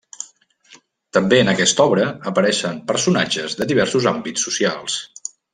També 1.17 1.41
en 1.41 1.51
aquesta 1.53 1.85
obra 1.91 2.07
apareixen 2.33 2.81
personatges 2.93 3.59
de 3.63 3.71
diversos 3.75 4.11
àmbits 4.17 4.49
socials. 4.49 5.01